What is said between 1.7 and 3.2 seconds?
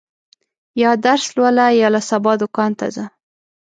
یا له سبا دوکان ته ځه.